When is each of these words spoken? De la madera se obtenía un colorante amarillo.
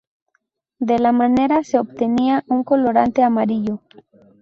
De 0.79 0.97
la 0.97 1.11
madera 1.11 1.63
se 1.63 1.77
obtenía 1.77 2.43
un 2.47 2.63
colorante 2.63 3.21
amarillo. 3.21 3.81